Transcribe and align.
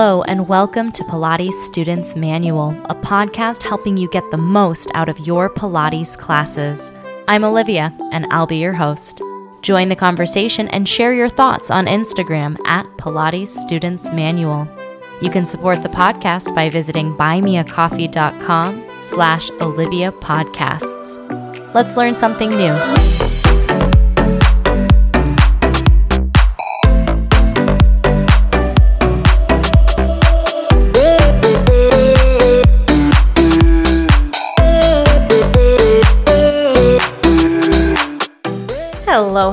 Hello, 0.00 0.22
and 0.22 0.46
welcome 0.46 0.92
to 0.92 1.02
Pilates 1.02 1.60
Students 1.64 2.14
Manual, 2.14 2.70
a 2.84 2.94
podcast 2.94 3.64
helping 3.64 3.96
you 3.96 4.08
get 4.10 4.22
the 4.30 4.36
most 4.36 4.92
out 4.94 5.08
of 5.08 5.18
your 5.18 5.50
Pilates 5.50 6.16
classes. 6.16 6.92
I'm 7.26 7.42
Olivia, 7.42 7.92
and 8.12 8.24
I'll 8.30 8.46
be 8.46 8.58
your 8.58 8.74
host. 8.74 9.20
Join 9.60 9.88
the 9.88 9.96
conversation 9.96 10.68
and 10.68 10.88
share 10.88 11.12
your 11.12 11.28
thoughts 11.28 11.68
on 11.68 11.86
Instagram 11.86 12.64
at 12.64 12.86
Pilates 12.96 13.48
Students 13.48 14.12
Manual. 14.12 14.68
You 15.20 15.30
can 15.30 15.46
support 15.46 15.82
the 15.82 15.88
podcast 15.88 16.54
by 16.54 16.70
visiting 16.70 17.16
buymeacoffee.com 17.16 18.84
slash 19.02 19.50
Olivia 19.60 20.12
Podcasts. 20.12 21.74
Let's 21.74 21.96
learn 21.96 22.14
something 22.14 22.50
new. 22.50 23.37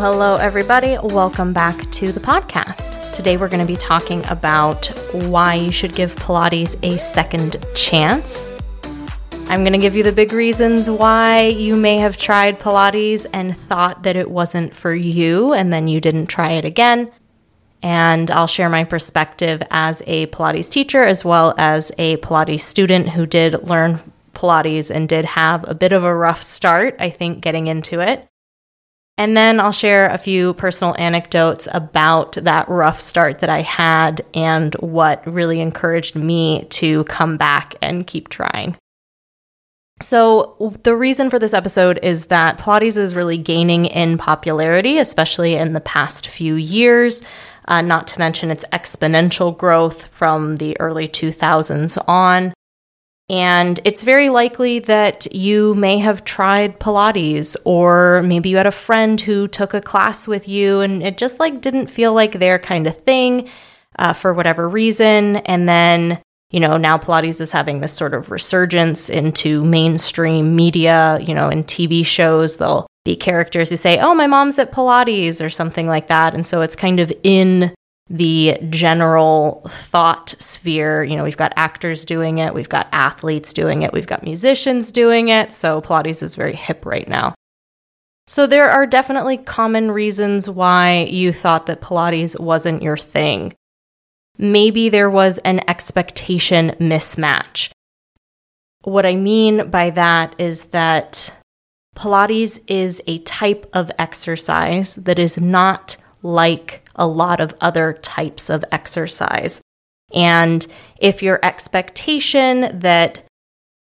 Hello, 0.07 0.35
everybody. 0.35 0.99
Welcome 1.01 1.51
back 1.51 1.89
to 1.89 2.11
the 2.11 2.19
podcast. 2.19 3.11
Today, 3.11 3.37
we're 3.37 3.49
going 3.49 3.65
to 3.65 3.65
be 3.65 3.75
talking 3.75 4.23
about 4.25 4.85
why 5.13 5.55
you 5.55 5.71
should 5.71 5.95
give 5.95 6.15
Pilates 6.15 6.77
a 6.83 6.99
second 6.99 7.55
chance. 7.73 8.45
I'm 9.49 9.61
going 9.61 9.73
to 9.73 9.79
give 9.79 9.95
you 9.95 10.03
the 10.03 10.11
big 10.11 10.31
reasons 10.31 10.91
why 10.91 11.47
you 11.47 11.75
may 11.75 11.97
have 11.97 12.17
tried 12.17 12.59
Pilates 12.59 13.25
and 13.33 13.57
thought 13.57 14.03
that 14.03 14.15
it 14.15 14.29
wasn't 14.29 14.75
for 14.75 14.93
you, 14.93 15.53
and 15.53 15.73
then 15.73 15.87
you 15.87 15.99
didn't 15.99 16.27
try 16.27 16.51
it 16.51 16.65
again. 16.65 17.11
And 17.81 18.29
I'll 18.29 18.45
share 18.45 18.69
my 18.69 18.83
perspective 18.83 19.63
as 19.71 20.03
a 20.05 20.27
Pilates 20.27 20.69
teacher 20.69 21.03
as 21.03 21.25
well 21.25 21.55
as 21.57 21.91
a 21.97 22.17
Pilates 22.17 22.61
student 22.61 23.09
who 23.09 23.25
did 23.25 23.67
learn 23.67 24.01
Pilates 24.35 24.91
and 24.91 25.09
did 25.09 25.25
have 25.25 25.67
a 25.67 25.73
bit 25.73 25.93
of 25.93 26.03
a 26.03 26.15
rough 26.15 26.43
start, 26.43 26.95
I 26.99 27.09
think, 27.09 27.41
getting 27.41 27.65
into 27.65 28.01
it. 28.01 28.29
And 29.17 29.35
then 29.35 29.59
I'll 29.59 29.71
share 29.71 30.09
a 30.09 30.17
few 30.17 30.53
personal 30.55 30.95
anecdotes 30.97 31.67
about 31.71 32.33
that 32.33 32.67
rough 32.67 32.99
start 32.99 33.39
that 33.39 33.49
I 33.49 33.61
had 33.61 34.21
and 34.33 34.73
what 34.75 35.25
really 35.25 35.61
encouraged 35.61 36.15
me 36.15 36.65
to 36.71 37.05
come 37.05 37.37
back 37.37 37.75
and 37.81 38.05
keep 38.05 38.27
trying. 38.27 38.75
So, 40.01 40.77
the 40.83 40.93
reason 40.93 41.29
for 41.29 41.39
this 41.39 41.53
episode 41.53 41.99
is 42.03 42.25
that 42.25 42.57
Pilates 42.57 42.97
is 42.97 43.15
really 43.15 43.37
gaining 43.37 43.85
in 43.85 44.17
popularity, 44.17 44.97
especially 44.97 45.55
in 45.55 45.71
the 45.71 45.79
past 45.79 46.27
few 46.27 46.55
years, 46.55 47.23
uh, 47.69 47.81
not 47.81 48.07
to 48.07 48.19
mention 48.19 48.51
its 48.51 48.65
exponential 48.73 49.57
growth 49.57 50.07
from 50.07 50.57
the 50.57 50.77
early 50.81 51.07
2000s 51.07 51.97
on. 52.09 52.53
And 53.29 53.79
it's 53.85 54.03
very 54.03 54.29
likely 54.29 54.79
that 54.79 55.33
you 55.33 55.73
may 55.75 55.97
have 55.97 56.23
tried 56.23 56.79
Pilates, 56.79 57.55
or 57.63 58.21
maybe 58.21 58.49
you 58.49 58.57
had 58.57 58.67
a 58.67 58.71
friend 58.71 59.19
who 59.19 59.47
took 59.47 59.73
a 59.73 59.81
class 59.81 60.27
with 60.27 60.47
you 60.47 60.81
and 60.81 61.01
it 61.01 61.17
just 61.17 61.39
like 61.39 61.59
didn't 61.59 61.87
feel 61.87 62.13
like 62.13 62.33
their 62.33 62.59
kind 62.59 62.85
of 62.85 62.97
thing 62.97 63.49
uh, 63.97 64.13
for 64.13 64.31
whatever 64.33 64.69
reason. 64.69 65.37
And 65.37 65.67
then, 65.67 66.21
you 66.51 66.59
know, 66.59 66.77
now 66.77 66.99
Pilates 66.99 67.41
is 67.41 67.51
having 67.51 67.81
this 67.81 67.93
sort 67.93 68.13
of 68.13 68.29
resurgence 68.29 69.09
into 69.09 69.65
mainstream 69.65 70.55
media, 70.55 71.17
you 71.19 71.33
know, 71.33 71.49
in 71.49 71.63
TV 71.63 72.05
shows, 72.05 72.57
they'll 72.57 72.85
be 73.05 73.15
characters 73.15 73.71
who 73.71 73.75
say, 73.75 73.99
Oh, 73.99 74.13
my 74.13 74.27
mom's 74.27 74.59
at 74.59 74.71
Pilates 74.71 75.43
or 75.43 75.49
something 75.49 75.87
like 75.87 76.07
that. 76.07 76.35
And 76.35 76.45
so 76.45 76.61
it's 76.61 76.75
kind 76.75 76.99
of 76.99 77.11
in 77.23 77.73
the 78.09 78.57
general 78.69 79.61
thought 79.67 80.35
sphere. 80.37 81.03
You 81.03 81.15
know, 81.15 81.23
we've 81.23 81.37
got 81.37 81.53
actors 81.55 82.05
doing 82.05 82.37
it, 82.37 82.53
we've 82.53 82.69
got 82.69 82.87
athletes 82.91 83.53
doing 83.53 83.81
it, 83.81 83.93
we've 83.93 84.07
got 84.07 84.23
musicians 84.23 84.91
doing 84.91 85.29
it. 85.29 85.51
So 85.51 85.81
Pilates 85.81 86.21
is 86.21 86.35
very 86.35 86.55
hip 86.55 86.85
right 86.85 87.07
now. 87.07 87.33
So 88.27 88.47
there 88.47 88.69
are 88.69 88.87
definitely 88.87 89.37
common 89.37 89.91
reasons 89.91 90.49
why 90.49 91.07
you 91.09 91.31
thought 91.31 91.67
that 91.67 91.81
Pilates 91.81 92.39
wasn't 92.39 92.81
your 92.81 92.97
thing. 92.97 93.53
Maybe 94.37 94.89
there 94.89 95.09
was 95.09 95.37
an 95.39 95.61
expectation 95.69 96.71
mismatch. 96.79 97.71
What 98.81 99.05
I 99.05 99.15
mean 99.15 99.69
by 99.69 99.91
that 99.91 100.35
is 100.37 100.65
that 100.65 101.33
Pilates 101.95 102.59
is 102.67 103.01
a 103.07 103.19
type 103.19 103.69
of 103.73 103.91
exercise 103.97 104.95
that 104.95 105.17
is 105.17 105.39
not 105.39 105.97
like 106.21 106.84
a 106.95 107.07
lot 107.07 107.39
of 107.39 107.55
other 107.61 107.93
types 107.93 108.49
of 108.49 108.63
exercise. 108.71 109.61
And 110.13 110.65
if 110.97 111.21
your 111.21 111.39
expectation 111.43 112.79
that 112.79 113.23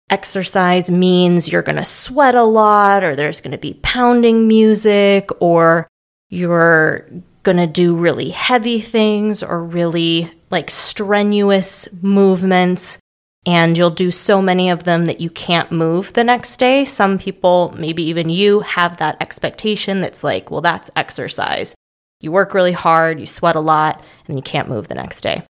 exercise 0.10 0.90
means 0.90 1.52
you're 1.52 1.62
going 1.62 1.78
to 1.78 1.84
sweat 1.84 2.36
a 2.36 2.44
lot, 2.44 3.04
or 3.04 3.16
there's 3.16 3.42
going 3.42 3.52
to 3.52 3.58
be 3.58 3.80
pounding 3.82 4.48
music, 4.48 5.30
or 5.42 5.88
you're 6.30 7.08
going 7.44 7.58
to 7.58 7.68
do 7.68 7.96
really 7.96 8.30
heavy 8.30 8.80
things, 8.80 9.44
or 9.44 9.64
really 9.64 10.32
like 10.50 10.70
strenuous 10.70 11.88
movements, 12.02 13.00
and 13.46 13.78
you'll 13.78 13.90
do 13.90 14.12
so 14.12 14.42
many 14.42 14.70
of 14.70 14.84
them 14.84 15.06
that 15.06 15.22
you 15.22 15.30
can't 15.30 15.72
move 15.72 16.14
the 16.14 16.24
next 16.24 16.58
day. 16.58 16.84
Some 16.84 17.18
people, 17.18 17.74
maybe 17.78 18.04
even 18.04 18.30
you, 18.30 18.62
have 18.62 18.98
that 18.98 19.18
expectation 19.22 20.02
that's 20.02 20.24
like, 20.24 20.52
well, 20.52 20.62
that's 20.62 20.90
exercise. 20.96 21.76
You 22.20 22.32
work 22.32 22.54
really 22.54 22.72
hard, 22.72 23.20
you 23.20 23.26
sweat 23.26 23.56
a 23.56 23.62
lot, 23.62 24.04
and 24.28 24.38
you 24.38 24.42
can't 24.42 24.70
move 24.70 24.88
the 24.88 24.96
next 24.96 25.22
day. 25.22 25.44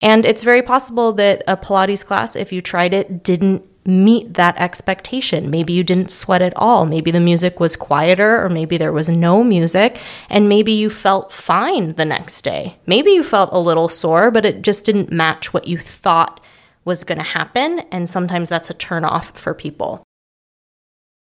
And 0.00 0.24
it's 0.24 0.42
very 0.42 0.62
possible 0.62 1.12
that 1.14 1.42
a 1.46 1.56
Pilates 1.56 2.04
class, 2.04 2.36
if 2.36 2.52
you 2.52 2.60
tried 2.60 2.94
it, 2.94 3.22
didn't 3.22 3.64
meet 3.86 4.34
that 4.34 4.56
expectation. 4.58 5.50
Maybe 5.50 5.74
you 5.74 5.84
didn't 5.84 6.10
sweat 6.10 6.40
at 6.40 6.56
all. 6.56 6.86
Maybe 6.86 7.10
the 7.10 7.20
music 7.20 7.60
was 7.60 7.76
quieter, 7.76 8.42
or 8.42 8.48
maybe 8.48 8.78
there 8.78 8.92
was 8.92 9.10
no 9.10 9.44
music, 9.44 10.00
and 10.30 10.48
maybe 10.48 10.72
you 10.72 10.88
felt 10.88 11.32
fine 11.32 11.94
the 11.94 12.04
next 12.04 12.42
day. 12.42 12.78
Maybe 12.86 13.10
you 13.10 13.22
felt 13.22 13.50
a 13.52 13.60
little 13.60 13.88
sore, 13.88 14.30
but 14.30 14.46
it 14.46 14.62
just 14.62 14.84
didn't 14.84 15.12
match 15.12 15.52
what 15.52 15.68
you 15.68 15.76
thought 15.76 16.40
was 16.84 17.04
going 17.04 17.18
to 17.18 17.24
happen. 17.24 17.80
And 17.92 18.08
sometimes 18.08 18.48
that's 18.48 18.70
a 18.70 18.74
turnoff 18.74 19.36
for 19.36 19.52
people. 19.52 20.02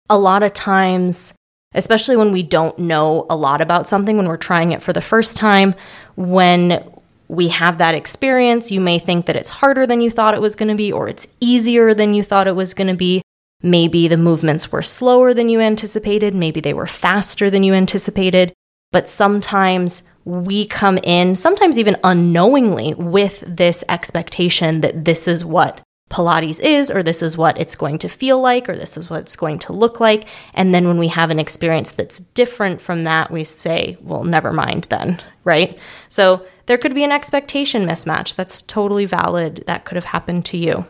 A 0.09 0.19
lot 0.19 0.43
of 0.43 0.54
times, 0.54 1.34
especially 1.75 2.17
when 2.17 2.33
we 2.33 2.43
don't 2.43 2.79
know 2.79 3.27
a 3.29 3.37
lot 3.37 3.61
about 3.61 3.89
something, 3.89 4.17
when 4.17 4.29
we're 4.29 4.37
trying 4.37 4.73
it 4.73 4.83
for 4.83 4.93
the 4.93 5.01
first 5.01 5.37
time, 5.37 5.75
when 6.17 6.83
we 7.29 7.49
have 7.49 7.79
that 7.79 7.95
experience, 7.95 8.73
you 8.73 8.81
may 8.81 8.99
think 8.99 9.27
that 9.27 9.37
it's 9.37 9.51
harder 9.51 9.87
than 9.87 10.01
you 10.01 10.11
thought 10.11 10.34
it 10.34 10.41
was 10.41 10.55
going 10.55 10.71
to 10.71 10.75
be, 10.75 10.91
or 10.91 11.09
it's 11.09 11.28
easier 11.41 11.93
than 11.93 12.15
you 12.15 12.23
thought 12.23 12.47
it 12.47 12.57
was 12.57 12.75
going 12.75 12.89
to 12.89 12.95
be. 12.97 13.23
Maybe 13.62 14.09
the 14.09 14.17
movements 14.17 14.73
were 14.73 14.83
slower 14.83 15.34
than 15.34 15.49
you 15.49 15.61
anticipated, 15.61 16.34
maybe 16.34 16.61
they 16.61 16.73
were 16.73 16.87
faster 16.87 17.51
than 17.51 17.62
you 17.65 17.75
anticipated, 17.75 18.53
but 18.93 19.09
sometimes 19.09 20.05
we 20.25 20.67
come 20.67 20.99
in, 20.99 21.34
sometimes 21.37 21.78
even 21.78 21.97
unknowingly, 22.05 22.95
with 22.95 23.43
this 23.47 23.84
expectation 23.89 24.81
that 24.81 25.05
this 25.05 25.27
is 25.27 25.45
what 25.45 25.81
Pilates 26.11 26.59
is, 26.61 26.91
or 26.91 27.03
this 27.03 27.23
is 27.23 27.37
what 27.37 27.59
it's 27.61 27.77
going 27.77 27.99
to 27.99 28.09
feel 28.09 28.41
like, 28.41 28.69
or 28.69 28.77
this 28.77 28.97
is 28.97 29.11
what 29.11 29.21
it's 29.21 29.37
going 29.37 29.59
to 29.61 29.73
look 29.73 30.01
like. 30.01 30.27
And 30.55 30.75
then 30.75 30.87
when 30.87 30.99
we 30.99 31.09
have 31.09 31.31
an 31.31 31.39
experience 31.39 31.91
that's 31.91 32.21
different 32.21 32.81
from 32.81 33.03
that, 33.03 33.31
we 33.31 33.45
say, 33.45 33.99
well, 34.01 34.25
never 34.25 34.53
mind 34.53 34.85
then, 34.85 35.21
right? 35.45 35.79
So 36.09 36.47
there 36.67 36.79
could 36.79 36.95
be 36.95 37.05
an 37.05 37.13
expectation 37.13 37.85
mismatch. 37.85 38.37
That's 38.37 38.63
totally 38.63 39.05
valid. 39.05 39.65
That 39.67 39.85
could 39.85 39.97
have 39.97 40.07
happened 40.07 40.47
to 40.47 40.57
you. 40.57 40.87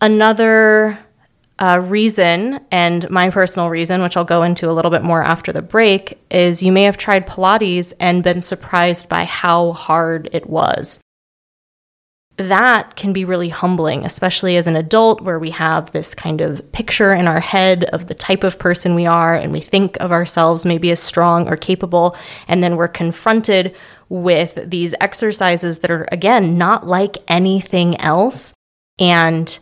Another 0.00 0.98
uh, 1.58 1.82
reason, 1.84 2.60
and 2.70 3.08
my 3.10 3.30
personal 3.30 3.70
reason, 3.70 4.02
which 4.02 4.16
I'll 4.16 4.24
go 4.24 4.42
into 4.42 4.70
a 4.70 4.72
little 4.72 4.90
bit 4.90 5.02
more 5.02 5.22
after 5.22 5.52
the 5.52 5.62
break, 5.62 6.18
is 6.30 6.62
you 6.62 6.72
may 6.72 6.84
have 6.84 6.98
tried 6.98 7.26
Pilates 7.26 7.92
and 8.00 8.22
been 8.22 8.40
surprised 8.40 9.08
by 9.08 9.24
how 9.24 9.72
hard 9.72 10.28
it 10.32 10.48
was 10.48 11.00
that 12.38 12.96
can 12.96 13.14
be 13.14 13.24
really 13.24 13.48
humbling, 13.48 14.04
especially 14.04 14.56
as 14.56 14.66
an 14.66 14.76
adult, 14.76 15.22
where 15.22 15.38
we 15.38 15.50
have 15.50 15.92
this 15.92 16.14
kind 16.14 16.42
of 16.42 16.70
picture 16.72 17.14
in 17.14 17.26
our 17.26 17.40
head 17.40 17.84
of 17.84 18.08
the 18.08 18.14
type 18.14 18.44
of 18.44 18.58
person 18.58 18.94
we 18.94 19.06
are, 19.06 19.34
and 19.34 19.52
we 19.52 19.60
think 19.60 19.96
of 20.00 20.12
ourselves 20.12 20.66
maybe 20.66 20.90
as 20.90 21.00
strong 21.00 21.48
or 21.48 21.56
capable, 21.56 22.14
and 22.46 22.62
then 22.62 22.76
we're 22.76 22.88
confronted 22.88 23.74
with 24.10 24.58
these 24.70 24.94
exercises 25.00 25.78
that 25.78 25.90
are, 25.90 26.06
again, 26.12 26.58
not 26.58 26.86
like 26.86 27.16
anything 27.26 27.98
else. 28.00 28.52
And 28.98 29.58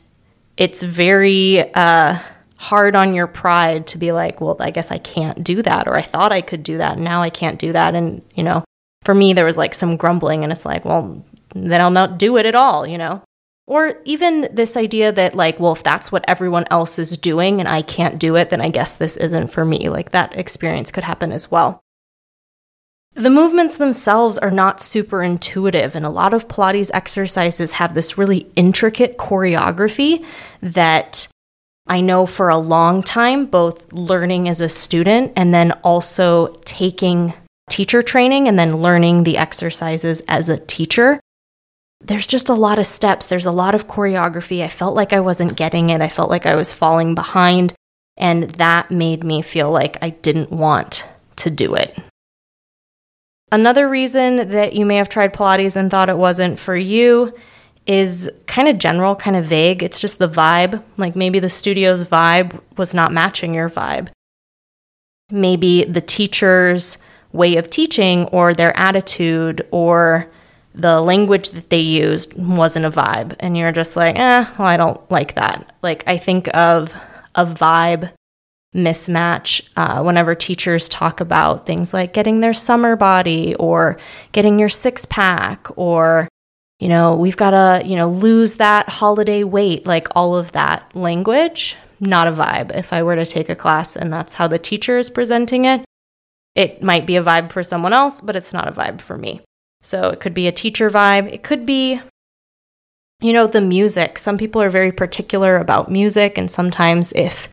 it's 0.57 0.83
very 0.83 1.73
uh, 1.75 2.19
hard 2.57 2.97
on 2.97 3.15
your 3.15 3.27
pride 3.29 3.87
to 3.89 3.99
be 3.99 4.11
like, 4.11 4.41
well, 4.41 4.57
I 4.59 4.71
guess 4.71 4.91
I 4.91 4.99
can't 4.99 5.45
do 5.45 5.63
that, 5.63 5.87
or 5.87 5.97
I 5.97 6.03
thought 6.03 6.33
I 6.33 6.41
could 6.41 6.65
do 6.65 6.79
that, 6.79 6.97
and 6.97 7.05
now 7.05 7.23
I 7.23 7.31
can't 7.31 7.59
do 7.59 7.73
that. 7.73 7.95
And, 7.95 8.23
you 8.35 8.43
know, 8.43 8.65
for 9.05 9.15
me, 9.15 9.33
there 9.33 9.45
was 9.45 9.57
like 9.57 9.75
some 9.75 9.97
grumbling, 9.97 10.43
and 10.43 10.53
it's 10.53 10.65
like, 10.65 10.85
well, 10.85 11.25
then 11.55 11.81
I'll 11.81 11.91
not 11.91 12.19
do 12.19 12.37
it 12.37 12.47
at 12.47 12.55
all, 12.55 12.87
you 12.87 12.99
know? 12.99 13.23
Or 13.67 13.95
even 14.05 14.49
this 14.53 14.77
idea 14.77 15.11
that, 15.13 15.35
like, 15.35 15.59
well, 15.59 15.73
if 15.73 15.83
that's 15.83 16.13
what 16.13 16.25
everyone 16.29 16.67
else 16.71 16.99
is 16.99 17.17
doing 17.17 17.61
and 17.61 17.69
I 17.69 17.81
can't 17.81 18.19
do 18.19 18.37
it, 18.37 18.51
then 18.51 18.61
I 18.61 18.69
guess 18.69 18.95
this 18.95 19.17
isn't 19.17 19.49
for 19.49 19.65
me. 19.65 19.89
Like, 19.89 20.11
that 20.11 20.37
experience 20.37 20.91
could 20.91 21.05
happen 21.05 21.33
as 21.33 21.51
well. 21.51 21.81
The 23.15 23.31
movements 23.31 23.77
themselves 23.77 24.39
are 24.39 24.51
not 24.51 24.81
super 24.81 25.23
intuitive, 25.23 25.95
and 25.95 26.05
a 26.05 26.11
lot 26.11 26.35
of 26.35 26.49
Pilates 26.49 26.91
exercises 26.93 27.75
have 27.75 27.95
this 27.95 28.19
really 28.19 28.49
intricate 28.57 29.19
choreography 29.19 30.27
that 30.61 31.29
I 31.87 32.01
know 32.01 32.27
for 32.27 32.49
a 32.49 32.59
long 32.59 33.03
time, 33.05 33.47
both 33.47 33.93
learning 33.93 34.49
as 34.49 34.61
a 34.61 34.69
student 34.69 35.33
and 35.37 35.55
then 35.55 35.73
also 35.85 36.49
taking 36.65 37.35
teacher 37.71 38.03
training 38.03 38.49
and 38.49 38.59
then 38.59 38.79
learning 38.79 39.23
the 39.23 39.39
exercises 39.39 40.23
as 40.27 40.49
a 40.49 40.59
teacher. 40.59 41.21
There's 42.05 42.27
just 42.27 42.51
a 42.51 42.55
lot 42.55 42.79
of 42.79 42.87
steps, 42.87 43.27
there's 43.27 43.47
a 43.47 43.53
lot 43.53 43.75
of 43.75 43.89
choreography. 43.89 44.63
I 44.63 44.69
felt 44.69 44.95
like 44.95 45.15
I 45.15 45.21
wasn't 45.21 45.57
getting 45.57 45.89
it, 45.91 46.03
I 46.03 46.09
felt 46.09 46.29
like 46.31 46.45
I 46.45 46.55
was 46.55 46.73
falling 46.73 47.15
behind, 47.15 47.73
and 48.17 48.51
that 48.53 48.91
made 48.91 49.25
me 49.25 49.41
feel 49.41 49.71
like 49.71 49.97
I 50.03 50.11
didn't 50.11 50.51
want 50.51 51.07
to 51.37 51.51
do 51.51 51.75
it. 51.75 51.99
Another 53.51 53.89
reason 53.89 54.51
that 54.51 54.75
you 54.75 54.85
may 54.85 54.97
have 54.97 55.09
tried 55.09 55.33
Pilates 55.33 55.77
and 55.77 55.91
thought 55.91 56.09
it 56.09 56.19
wasn't 56.19 56.59
for 56.59 56.77
you 56.77 57.33
is 57.87 58.31
kind 58.47 58.69
of 58.69 58.79
general, 58.79 59.15
kind 59.15 59.37
of 59.37 59.45
vague. 59.45 59.83
It's 59.83 60.01
just 60.01 60.19
the 60.19 60.29
vibe. 60.29 60.83
Like 60.97 61.15
maybe 61.15 61.39
the 61.39 61.49
studio's 61.49 62.05
vibe 62.05 62.61
was 62.77 62.95
not 62.95 63.13
matching 63.13 63.55
your 63.55 63.71
vibe. 63.71 64.09
Maybe 65.31 65.85
the 65.85 66.01
teacher's 66.01 66.99
way 67.33 67.57
of 67.57 67.71
teaching 67.71 68.25
or 68.27 68.55
their 68.55 68.77
attitude 68.77 69.67
or 69.71 70.31
the 70.75 71.01
language 71.01 71.51
that 71.51 71.71
they 71.71 71.81
used 71.81 72.35
wasn't 72.35 72.85
a 72.85 72.91
vibe. 72.91 73.37
And 73.41 73.57
you're 73.57 73.73
just 73.73 73.97
like, 73.97 74.17
eh, 74.17 74.45
well, 74.59 74.69
I 74.69 74.77
don't 74.77 75.11
like 75.11 75.35
that. 75.35 75.73
Like 75.83 76.05
I 76.07 76.19
think 76.19 76.55
of 76.55 76.95
a 77.35 77.47
vibe 77.47 78.13
mismatch 78.75 79.69
uh, 79.77 80.03
whenever 80.03 80.35
teachers 80.35 80.89
talk 80.89 81.21
about 81.21 81.65
things 81.65 81.95
like 81.95 82.13
getting 82.13 82.41
their 82.41 82.53
summer 82.53 82.97
body 82.97 83.55
or 83.55 83.97
getting 84.33 84.59
your 84.59 84.69
six 84.69 85.05
pack 85.05 85.69
or 85.77 86.29
you 86.81 86.89
know 86.89 87.15
we've 87.15 87.37
got 87.37 87.51
to 87.51 87.87
you 87.87 87.95
know 87.95 88.09
lose 88.09 88.57
that 88.57 88.89
holiday 88.89 89.45
weight 89.45 89.87
like 89.87 90.09
all 90.17 90.35
of 90.35 90.51
that 90.53 90.95
language 90.97 91.77
not 92.01 92.27
a 92.27 92.33
vibe 92.33 92.75
if 92.75 92.93
i 92.93 93.01
were 93.01 93.15
to 93.15 93.25
take 93.25 93.49
a 93.49 93.55
class 93.55 93.95
and 93.95 94.13
that's 94.13 94.35
how 94.35 94.49
the 94.49 94.59
teacher 94.59 94.99
is 94.99 95.09
presenting 95.09 95.65
it 95.65 95.85
it 96.57 96.83
might 96.83 97.07
be 97.07 97.15
a 97.15 97.23
vibe 97.23 97.53
for 97.53 97.63
someone 97.63 97.93
else 97.93 98.21
but 98.21 98.35
it's 98.35 98.53
not 98.53 98.67
a 98.67 98.73
vibe 98.73 99.01
for 99.01 99.17
me 99.17 99.41
so 99.85 100.09
it 100.09 100.21
could 100.21 100.35
be 100.35 100.47
a 100.47 100.53
teacher 100.53 100.91
vibe 100.91 101.33
it 101.33 101.43
could 101.43 101.65
be 101.65 102.01
you 103.21 103.33
know 103.33 103.47
the 103.47 103.61
music 103.61 104.19
some 104.19 104.39
people 104.39 104.61
are 104.61 104.71
very 104.71 104.91
particular 104.93 105.57
about 105.59 105.91
music 105.91 106.37
and 106.37 106.51
sometimes 106.51 107.13
if 107.13 107.49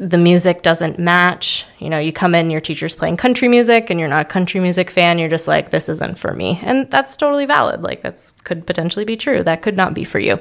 the 0.00 0.18
music 0.18 0.62
doesn't 0.62 0.98
match. 0.98 1.66
You 1.78 1.90
know, 1.90 1.98
you 1.98 2.12
come 2.12 2.34
in, 2.34 2.50
your 2.50 2.60
teacher's 2.60 2.96
playing 2.96 3.16
country 3.16 3.48
music, 3.48 3.90
and 3.90 3.98
you're 3.98 4.08
not 4.08 4.22
a 4.22 4.28
country 4.28 4.60
music 4.60 4.90
fan. 4.90 5.18
You're 5.18 5.28
just 5.28 5.48
like, 5.48 5.70
this 5.70 5.88
isn't 5.88 6.18
for 6.18 6.32
me. 6.32 6.60
And 6.62 6.90
that's 6.90 7.16
totally 7.16 7.46
valid. 7.46 7.82
Like, 7.82 8.02
that 8.02 8.32
could 8.44 8.66
potentially 8.66 9.04
be 9.04 9.16
true. 9.16 9.42
That 9.42 9.62
could 9.62 9.76
not 9.76 9.94
be 9.94 10.04
for 10.04 10.18
you. 10.18 10.40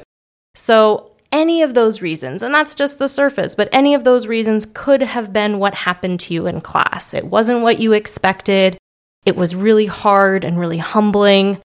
So, 0.56 1.12
any 1.32 1.62
of 1.62 1.74
those 1.74 2.02
reasons, 2.02 2.42
and 2.42 2.54
that's 2.54 2.74
just 2.74 2.98
the 2.98 3.08
surface, 3.08 3.54
but 3.54 3.70
any 3.72 3.94
of 3.94 4.04
those 4.04 4.28
reasons 4.28 4.66
could 4.66 5.02
have 5.04 5.32
been 5.32 5.60
what 5.60 5.76
happened 5.76 6.20
to 6.22 6.34
you 6.34 6.48
in 6.48 6.62
class. 6.62 7.14
It 7.14 7.26
wasn't 7.26 7.62
what 7.62 7.80
you 7.80 7.94
expected. 7.94 8.78
It 9.26 9.36
was 9.36 9.56
really 9.56 9.86
hard 9.86 10.44
and 10.44 10.60
really 10.60 10.78
humbling, 10.78 11.60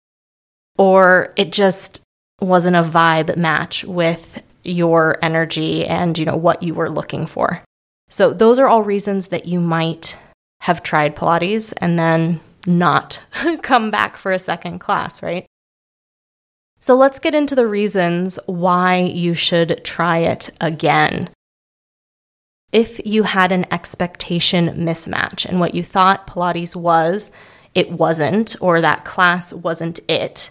or 0.78 1.32
it 1.36 1.52
just 1.52 2.02
wasn't 2.40 2.76
a 2.76 2.82
vibe 2.82 3.36
match 3.36 3.84
with 3.84 4.42
your 4.62 5.18
energy 5.22 5.86
and 5.86 6.16
you 6.18 6.24
know 6.24 6.36
what 6.36 6.62
you 6.62 6.74
were 6.74 6.90
looking 6.90 7.26
for. 7.26 7.62
So, 8.08 8.32
those 8.32 8.58
are 8.58 8.66
all 8.66 8.82
reasons 8.82 9.28
that 9.28 9.46
you 9.46 9.60
might 9.60 10.16
have 10.62 10.82
tried 10.82 11.16
Pilates 11.16 11.72
and 11.78 11.98
then 11.98 12.40
not 12.66 13.22
come 13.62 13.90
back 13.90 14.16
for 14.16 14.32
a 14.32 14.38
second 14.38 14.78
class, 14.80 15.22
right? 15.22 15.46
So, 16.80 16.96
let's 16.96 17.18
get 17.18 17.34
into 17.34 17.54
the 17.54 17.68
reasons 17.68 18.38
why 18.46 18.98
you 18.98 19.34
should 19.34 19.84
try 19.84 20.18
it 20.18 20.50
again. 20.60 21.30
If 22.72 23.00
you 23.04 23.24
had 23.24 23.52
an 23.52 23.66
expectation 23.72 24.68
mismatch. 24.68 25.44
And 25.44 25.58
what 25.58 25.74
you 25.74 25.82
thought 25.82 26.26
Pilates 26.26 26.76
was, 26.76 27.30
it 27.74 27.90
wasn't, 27.90 28.56
or 28.60 28.80
that 28.80 29.04
class 29.04 29.52
wasn't 29.52 30.00
it, 30.08 30.50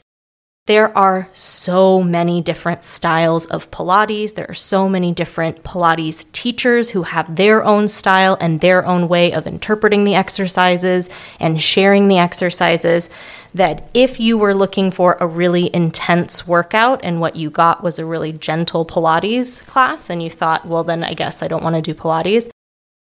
there 0.70 0.96
are 0.96 1.28
so 1.34 2.04
many 2.04 2.44
different 2.44 2.84
styles 2.84 3.48
of 3.48 3.72
Pilates. 3.72 4.36
There 4.36 4.46
are 4.48 4.54
so 4.54 4.88
many 4.88 5.12
different 5.12 5.64
Pilates 5.64 6.32
teachers 6.32 6.92
who 6.92 7.02
have 7.02 7.38
their 7.38 7.64
own 7.64 7.88
style 7.88 8.38
and 8.40 8.62
their 8.62 8.86
own 8.86 9.08
way 9.08 9.34
of 9.34 9.48
interpreting 9.48 10.04
the 10.04 10.14
exercises 10.14 11.10
and 11.40 11.60
sharing 11.60 12.08
the 12.08 12.20
exercises. 12.20 13.10
That 13.52 13.90
if 13.96 14.20
you 14.20 14.38
were 14.38 14.54
looking 14.54 14.92
for 14.92 15.18
a 15.20 15.26
really 15.26 15.74
intense 15.74 16.48
workout 16.48 17.00
and 17.04 17.20
what 17.20 17.36
you 17.36 17.50
got 17.50 17.82
was 17.82 17.98
a 17.98 18.06
really 18.06 18.32
gentle 18.32 18.86
Pilates 18.86 19.66
class, 19.66 20.08
and 20.08 20.22
you 20.22 20.30
thought, 20.30 20.68
well, 20.68 20.84
then 20.84 21.04
I 21.04 21.16
guess 21.16 21.42
I 21.42 21.48
don't 21.48 21.64
want 21.64 21.78
to 21.78 21.82
do 21.82 22.00
Pilates. 22.00 22.48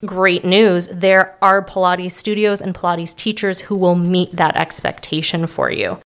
Great 0.05 0.45
news. 0.45 0.89
There 0.89 1.39
are 1.41 1.65
Pilates 1.65 2.11
studios 2.11 2.61
and 2.61 2.75
Pilates 2.75 3.15
teachers 3.15 3.61
who 3.61 3.77
will 3.77 3.95
meet 3.95 4.33
that 4.33 4.57
expectation 4.57 5.47
for 5.47 5.71
you 5.71 6.01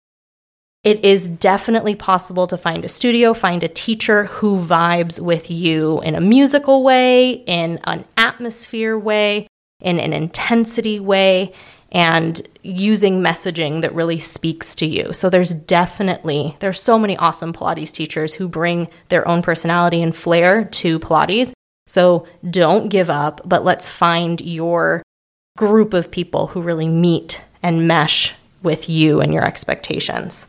it 0.85 1.05
is 1.05 1.29
definitely 1.29 1.95
possible 1.95 2.47
to 2.49 2.59
find 2.59 2.85
a 2.85 2.89
studio, 2.89 3.35
find 3.35 3.63
a 3.63 3.69
teacher 3.69 4.25
who 4.25 4.59
vibes 4.59 5.21
with 5.21 5.51
you 5.51 6.01
in 6.01 6.17
a 6.17 6.21
musical 6.21 6.83
way, 6.83 7.31
in 7.31 7.79
an 7.85 8.05
atmosphere 8.17 8.99
way, 8.99 9.47
in 9.81 10.01
an 10.01 10.13
intensity 10.13 10.99
way, 10.99 11.53
and 11.93 12.49
using 12.63 13.21
messaging 13.21 13.83
that 13.83 13.95
really 13.95 14.19
speaks 14.19 14.75
to 14.75 14.87
you. 14.87 15.13
So 15.13 15.31
there's 15.31 15.53
definitely 15.53 16.57
there's 16.59 16.81
so 16.81 16.99
many 16.99 17.17
awesome 17.17 17.53
Pilates 17.53 17.93
teachers 17.93 18.35
who 18.35 18.49
bring 18.49 18.89
their 19.09 19.27
own 19.29 19.43
personality 19.43 20.03
and 20.03 20.17
flair 20.17 20.65
to 20.65 20.99
Pilates. 20.99 21.53
So 21.87 22.27
don't 22.49 22.89
give 22.89 23.11
up, 23.11 23.41
but 23.45 23.65
let's 23.65 23.89
find 23.89 24.41
your 24.41 25.03
group 25.57 25.93
of 25.95 26.11
people 26.11 26.49
who 26.49 26.63
really 26.63 26.89
meet 26.89 27.43
and 27.63 27.87
mesh 27.87 28.35
with 28.63 28.89
you 28.89 29.21
and 29.21 29.33
your 29.35 29.45
expectations. 29.45 30.49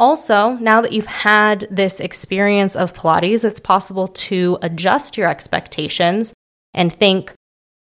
Also, 0.00 0.52
now 0.54 0.80
that 0.80 0.92
you've 0.92 1.04
had 1.04 1.68
this 1.70 2.00
experience 2.00 2.74
of 2.74 2.94
Pilates, 2.94 3.44
it's 3.44 3.60
possible 3.60 4.08
to 4.08 4.58
adjust 4.62 5.18
your 5.18 5.28
expectations 5.28 6.32
and 6.72 6.90
think, 6.90 7.34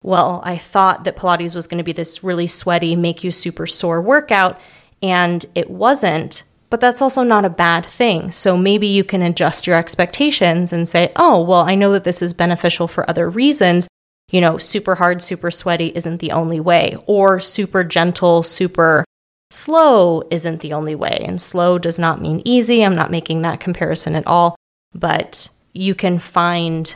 well, 0.03 0.41
I 0.43 0.57
thought 0.57 1.05
that 1.05 1.15
Pilates 1.15 1.55
was 1.55 1.67
going 1.67 1.77
to 1.77 1.85
be 1.85 1.93
this 1.93 2.21
really 2.21 2.47
sweaty, 2.47 2.97
make 2.97 3.24
you 3.24 3.31
super 3.31 3.65
sore 3.65 4.01
workout, 4.01 4.59
and 5.01 5.45
it 5.55 5.69
wasn't. 5.69 6.43
But 6.69 6.81
that's 6.81 7.01
also 7.01 7.24
not 7.24 7.45
a 7.45 7.50
bad 7.50 7.86
thing. 7.86 8.31
So 8.31 8.57
maybe 8.57 8.88
you 8.88 9.05
can 9.05 9.21
adjust 9.21 9.65
your 9.65 9.77
expectations 9.77 10.74
and 10.74 10.89
say, 10.89 11.13
oh, 11.15 11.41
well, 11.41 11.62
I 11.62 11.75
know 11.75 11.93
that 11.93 12.03
this 12.03 12.21
is 12.21 12.33
beneficial 12.33 12.89
for 12.89 13.09
other 13.09 13.29
reasons. 13.29 13.88
You 14.31 14.41
know, 14.41 14.57
super 14.57 14.95
hard, 14.95 15.21
super 15.21 15.50
sweaty 15.50 15.93
isn't 15.95 16.19
the 16.19 16.31
only 16.31 16.59
way, 16.59 16.97
or 17.05 17.39
super 17.39 17.86
gentle, 17.86 18.43
super 18.43 19.05
Slow 19.51 20.24
isn't 20.31 20.62
the 20.62 20.74
only 20.74 20.96
way, 20.96 21.24
and 21.25 21.41
slow 21.41 21.77
does 21.77 22.00
not 22.00 22.22
mean 22.22 22.41
easy. 22.46 22.84
I'm 22.84 22.96
not 22.96 23.12
making 23.12 23.41
that 23.41 23.60
comparison 23.60 24.15
at 24.15 24.25
all, 24.25 24.55
but 24.93 25.50
you 25.74 25.93
can 25.93 26.20
find 26.20 26.96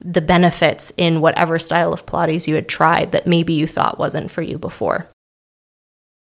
the 0.00 0.22
benefits 0.22 0.92
in 0.96 1.20
whatever 1.20 1.58
style 1.58 1.92
of 1.92 2.06
Pilates 2.06 2.48
you 2.48 2.54
had 2.54 2.68
tried 2.68 3.12
that 3.12 3.26
maybe 3.26 3.52
you 3.52 3.66
thought 3.66 3.98
wasn't 3.98 4.30
for 4.30 4.42
you 4.42 4.58
before. 4.58 5.08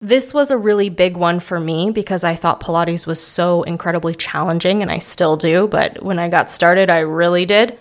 This 0.00 0.34
was 0.34 0.50
a 0.50 0.58
really 0.58 0.88
big 0.88 1.16
one 1.16 1.38
for 1.38 1.60
me 1.60 1.90
because 1.90 2.24
I 2.24 2.34
thought 2.34 2.60
Pilates 2.60 3.06
was 3.06 3.20
so 3.20 3.62
incredibly 3.62 4.14
challenging, 4.14 4.80
and 4.80 4.90
I 4.90 4.98
still 4.98 5.36
do, 5.36 5.68
but 5.68 6.02
when 6.02 6.18
I 6.18 6.28
got 6.28 6.50
started, 6.50 6.90
I 6.90 7.00
really 7.00 7.46
did. 7.46 7.78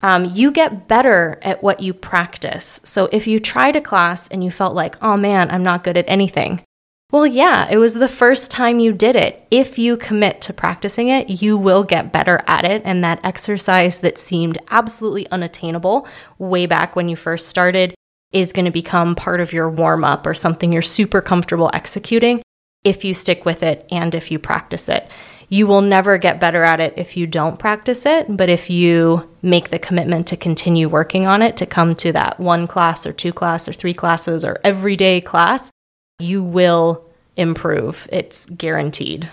Um, 0.00 0.24
you 0.24 0.50
get 0.52 0.88
better 0.88 1.38
at 1.42 1.62
what 1.62 1.80
you 1.80 1.92
practice. 1.92 2.80
So 2.84 3.08
if 3.12 3.26
you 3.26 3.38
tried 3.38 3.76
a 3.76 3.80
class 3.80 4.28
and 4.28 4.42
you 4.42 4.50
felt 4.50 4.74
like, 4.74 4.96
oh 5.02 5.16
man, 5.16 5.50
I'm 5.50 5.62
not 5.62 5.84
good 5.84 5.98
at 5.98 6.08
anything, 6.08 6.62
well, 7.10 7.26
yeah, 7.26 7.68
it 7.70 7.78
was 7.78 7.94
the 7.94 8.08
first 8.08 8.50
time 8.50 8.78
you 8.78 8.92
did 8.92 9.16
it. 9.16 9.46
If 9.50 9.78
you 9.78 9.96
commit 9.96 10.40
to 10.42 10.52
practicing 10.52 11.08
it, 11.08 11.42
you 11.42 11.56
will 11.56 11.82
get 11.82 12.12
better 12.12 12.42
at 12.46 12.64
it. 12.64 12.82
And 12.84 13.02
that 13.02 13.20
exercise 13.24 14.00
that 14.00 14.18
seemed 14.18 14.58
absolutely 14.70 15.28
unattainable 15.30 16.06
way 16.38 16.66
back 16.66 16.94
when 16.94 17.08
you 17.08 17.16
first 17.16 17.48
started 17.48 17.94
is 18.32 18.52
going 18.52 18.64
to 18.64 18.70
become 18.70 19.16
part 19.16 19.40
of 19.40 19.52
your 19.52 19.68
warm 19.68 20.04
up 20.04 20.24
or 20.24 20.34
something 20.34 20.72
you're 20.72 20.82
super 20.82 21.20
comfortable 21.20 21.70
executing 21.74 22.42
if 22.84 23.04
you 23.04 23.12
stick 23.12 23.44
with 23.44 23.62
it 23.62 23.86
and 23.90 24.14
if 24.14 24.30
you 24.30 24.38
practice 24.38 24.88
it. 24.88 25.10
You 25.48 25.66
will 25.66 25.80
never 25.80 26.16
get 26.16 26.38
better 26.38 26.62
at 26.62 26.78
it 26.78 26.94
if 26.96 27.16
you 27.16 27.26
don't 27.26 27.58
practice 27.58 28.06
it, 28.06 28.26
but 28.28 28.48
if 28.48 28.70
you 28.70 29.28
make 29.42 29.70
the 29.70 29.80
commitment 29.80 30.28
to 30.28 30.36
continue 30.36 30.88
working 30.88 31.26
on 31.26 31.42
it, 31.42 31.56
to 31.56 31.66
come 31.66 31.96
to 31.96 32.12
that 32.12 32.38
one 32.38 32.68
class 32.68 33.04
or 33.04 33.12
two 33.12 33.32
class 33.32 33.68
or 33.68 33.72
three 33.72 33.92
classes 33.92 34.44
or 34.44 34.60
everyday 34.62 35.20
class, 35.20 35.72
you 36.20 36.42
will 36.42 37.04
improve. 37.36 38.08
It's 38.12 38.46
guaranteed. 38.46 39.30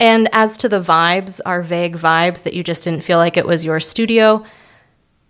And 0.00 0.28
as 0.32 0.56
to 0.58 0.68
the 0.68 0.80
vibes, 0.80 1.40
our 1.44 1.62
vague 1.62 1.96
vibes 1.96 2.44
that 2.44 2.54
you 2.54 2.62
just 2.62 2.84
didn't 2.84 3.02
feel 3.02 3.18
like 3.18 3.36
it 3.36 3.46
was 3.46 3.64
your 3.64 3.80
studio, 3.80 4.44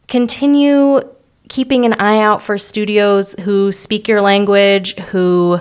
continue 0.09 1.01
keeping 1.49 1.87
an 1.87 1.95
eye 1.95 2.21
out 2.21 2.43
for 2.43 2.59
studios 2.59 3.35
who 3.41 3.73
speak 3.73 4.09
your 4.09 4.21
language, 4.21 4.95
who 4.99 5.61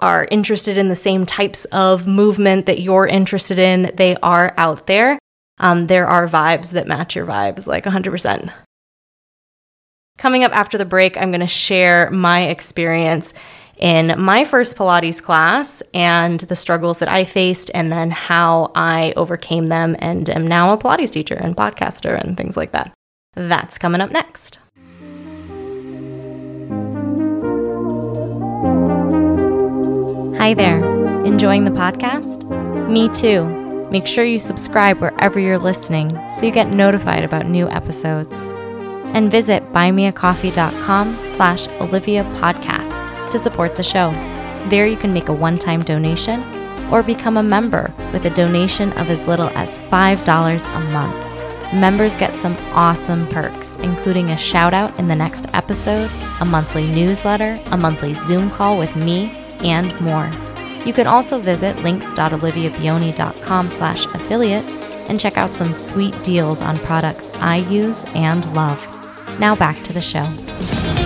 are 0.00 0.26
interested 0.30 0.76
in 0.76 0.88
the 0.88 0.94
same 0.94 1.24
types 1.24 1.64
of 1.66 2.06
movement 2.06 2.66
that 2.66 2.80
you're 2.80 3.06
interested 3.06 3.58
in. 3.58 3.92
They 3.94 4.16
are 4.16 4.52
out 4.56 4.86
there. 4.86 5.18
Um, 5.58 5.82
there 5.82 6.08
are 6.08 6.26
vibes 6.26 6.72
that 6.72 6.88
match 6.88 7.14
your 7.14 7.26
vibes, 7.26 7.66
like 7.66 7.84
100%. 7.84 8.52
Coming 10.18 10.44
up 10.44 10.52
after 10.56 10.76
the 10.76 10.84
break, 10.84 11.16
I'm 11.16 11.30
going 11.30 11.40
to 11.40 11.46
share 11.46 12.10
my 12.10 12.42
experience 12.48 13.34
in 13.84 14.18
my 14.18 14.46
first 14.46 14.78
Pilates 14.78 15.22
class 15.22 15.82
and 15.92 16.40
the 16.40 16.56
struggles 16.56 17.00
that 17.00 17.08
I 17.10 17.24
faced, 17.24 17.70
and 17.74 17.92
then 17.92 18.10
how 18.10 18.72
I 18.74 19.12
overcame 19.14 19.66
them 19.66 19.94
and 19.98 20.30
am 20.30 20.46
now 20.46 20.72
a 20.72 20.78
Pilates 20.78 21.10
teacher 21.10 21.34
and 21.34 21.54
podcaster 21.54 22.18
and 22.18 22.34
things 22.34 22.56
like 22.56 22.72
that. 22.72 22.94
That's 23.34 23.76
coming 23.76 24.00
up 24.00 24.10
next. 24.10 24.58
Hi 30.38 30.54
there. 30.54 30.78
Enjoying 31.26 31.64
the 31.64 31.70
podcast? 31.70 32.48
Me 32.88 33.10
too. 33.10 33.44
Make 33.90 34.06
sure 34.06 34.24
you 34.24 34.38
subscribe 34.38 34.98
wherever 34.98 35.38
you're 35.38 35.58
listening 35.58 36.18
so 36.30 36.46
you 36.46 36.52
get 36.52 36.70
notified 36.70 37.22
about 37.22 37.48
new 37.48 37.68
episodes. 37.68 38.46
And 39.12 39.30
visit 39.30 39.62
buymeacoffee.com 39.72 41.18
slash 41.28 41.68
Olivia 41.80 42.24
Podcasts 42.40 43.13
to 43.34 43.38
support 43.38 43.76
the 43.76 43.82
show. 43.82 44.10
There 44.70 44.86
you 44.86 44.96
can 44.96 45.12
make 45.12 45.28
a 45.28 45.34
one-time 45.34 45.82
donation 45.82 46.42
or 46.90 47.02
become 47.02 47.36
a 47.36 47.42
member 47.42 47.92
with 48.14 48.24
a 48.24 48.30
donation 48.30 48.92
of 48.92 49.10
as 49.10 49.28
little 49.28 49.50
as 49.50 49.80
$5 49.80 50.76
a 50.76 50.92
month 50.92 51.34
members 51.74 52.16
get 52.16 52.36
some 52.36 52.56
awesome 52.72 53.26
perks, 53.28 53.76
including 53.76 54.30
a 54.30 54.36
shout 54.36 54.72
out 54.72 54.96
in 54.98 55.08
the 55.08 55.16
next 55.16 55.46
episode, 55.54 56.10
a 56.40 56.44
monthly 56.44 56.86
newsletter, 56.86 57.60
a 57.66 57.76
monthly 57.76 58.14
Zoom 58.14 58.50
call 58.50 58.78
with 58.78 58.94
me, 58.96 59.32
and 59.60 59.98
more. 60.00 60.30
You 60.86 60.92
can 60.92 61.06
also 61.06 61.40
visit 61.40 61.82
links.oliviabioni.com 61.82 63.68
slash 63.68 64.06
affiliates 64.06 64.74
and 65.08 65.18
check 65.18 65.36
out 65.36 65.52
some 65.52 65.72
sweet 65.72 66.18
deals 66.22 66.62
on 66.62 66.76
products 66.78 67.30
I 67.36 67.56
use 67.56 68.04
and 68.14 68.44
love. 68.54 68.80
Now 69.40 69.56
back 69.56 69.82
to 69.84 69.92
the 69.92 70.00
show. 70.00 71.03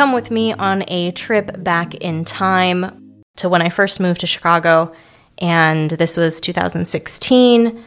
Come 0.00 0.12
with 0.14 0.30
me 0.30 0.50
on 0.54 0.82
a 0.88 1.10
trip 1.10 1.62
back 1.62 1.94
in 1.96 2.24
time 2.24 3.22
to 3.36 3.50
when 3.50 3.60
I 3.60 3.68
first 3.68 4.00
moved 4.00 4.22
to 4.22 4.26
Chicago. 4.26 4.94
And 5.36 5.90
this 5.90 6.16
was 6.16 6.40
2016. 6.40 7.84